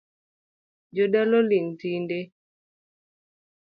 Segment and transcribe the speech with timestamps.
[0.95, 2.19] Jodala oling’ tinde